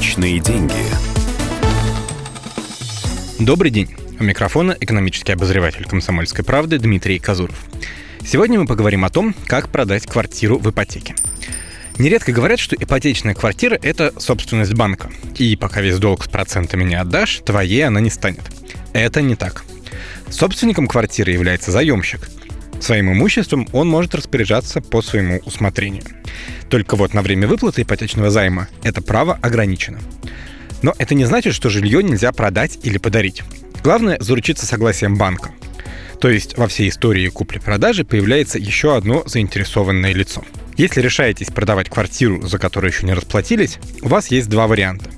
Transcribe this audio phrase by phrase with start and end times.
[0.00, 0.72] Личные деньги.
[3.38, 3.94] Добрый день.
[4.18, 7.66] У микрофона экономический обозреватель «Комсомольской правды» Дмитрий Казуров.
[8.24, 11.14] Сегодня мы поговорим о том, как продать квартиру в ипотеке.
[11.98, 15.10] Нередко говорят, что ипотечная квартира– это собственность банка.
[15.36, 18.50] И пока весь долг с процентами не отдашь, твоей она не станет.
[18.94, 19.66] Это не так.
[20.30, 22.26] Собственником квартиры является заемщик.
[22.80, 26.02] Своим имуществом он может распоряжаться по своему усмотрению.
[26.70, 30.00] Только вот на время выплаты ипотечного займа это право ограничено.
[30.82, 33.42] Но это не значит, что жилье нельзя продать или подарить.
[33.84, 35.50] Главное– заручиться согласием банка.
[36.20, 40.42] То есть во всей истории купли-продажи появляется еще одно заинтересованное лицо.
[40.76, 45.09] Если решаетесь продавать квартиру, за которую еще не расплатились, у вас есть два варианта.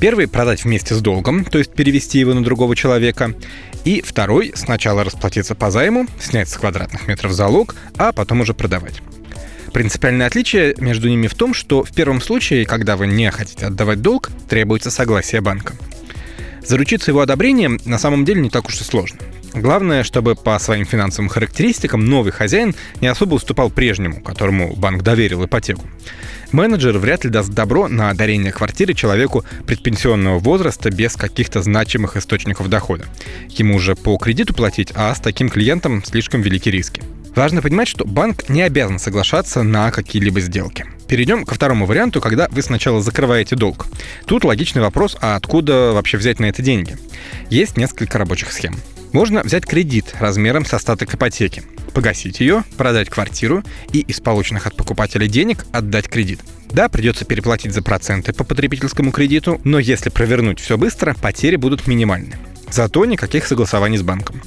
[0.00, 3.34] Первый– продать вместе с долгом, то есть перевести его на другого человека.
[3.84, 9.02] И второй– сначала расплатиться по займу, снять с квадратных метров залог, а потом уже продавать.
[9.72, 14.00] Принципиальное отличие между ними в том, что в первом случае, когда вы не хотите отдавать
[14.00, 15.74] долг, требуется согласие банка.
[16.64, 19.18] Заручиться его одобрением на самом деле не так уж и сложно.
[19.54, 25.44] Главное, чтобы по своим финансовым характеристикам новый хозяин не особо уступал прежнему, которому банк доверил
[25.44, 25.86] ипотеку.
[26.50, 32.70] Менеджер вряд ли даст добро на дарение квартиры человеку предпенсионного возраста без каких-то значимых источников
[32.70, 33.04] дохода.
[33.50, 37.02] Ему же по кредиту платить, а с таким клиентом слишком велики риски.
[37.36, 40.86] Важно понимать, что банк не обязан соглашаться на какие-либо сделки.
[41.06, 43.86] Перейдем ко второму варианту, когда вы сначала закрываете долг.
[44.26, 46.96] Тут логичный вопрос, а откуда вообще взять на это деньги?
[47.50, 48.74] Есть несколько рабочих схем.
[49.12, 51.62] Можно взять кредит размером с остаток ипотеки,
[51.98, 56.38] погасить ее, продать квартиру и из полученных от покупателя денег отдать кредит.
[56.70, 61.88] Да, придется переплатить за проценты по потребительскому кредиту, но если провернуть все быстро, потери будут
[61.88, 62.36] минимальны.
[62.70, 64.40] Зато никаких согласований с банком.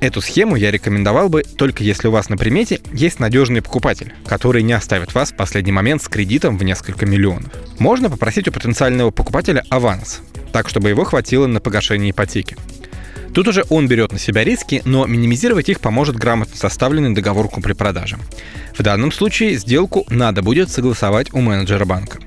[0.00, 4.62] Эту схему я рекомендовал бы только если у вас на примете есть надежный покупатель, который
[4.62, 7.52] не оставит вас в последний момент с кредитом в несколько миллионов.
[7.78, 10.20] Можно попросить у потенциального покупателя аванс,
[10.54, 12.56] так чтобы его хватило на погашение ипотеки.
[13.34, 18.18] Тут уже он берет на себя риски, но минимизировать их поможет грамотно составленный договор купли-продажи.
[18.76, 22.18] В данном случае сделку надо будет согласовать у менеджера банка.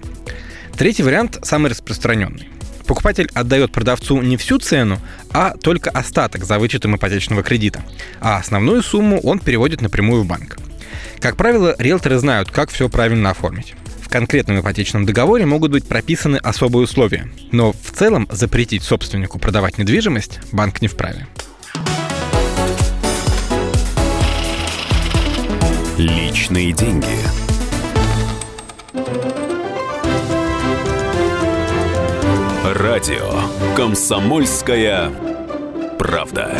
[0.78, 2.50] Третий вариант самый распространенный.
[2.88, 5.00] Покупатель отдает продавцу не всю цену,
[5.32, 7.84] а только остаток за вычетом ипотечного кредита,
[8.20, 10.58] а основную сумму он переводит напрямую в банк.
[11.20, 13.76] Как правило, риэлторы знают, как все правильно оформить
[14.12, 20.40] конкретном ипотечном договоре могут быть прописаны особые условия, но в целом запретить собственнику продавать недвижимость
[20.52, 21.26] банк не вправе.
[25.98, 27.06] Личные деньги.
[32.66, 35.12] Радио «Комсомольская
[35.98, 36.58] правда».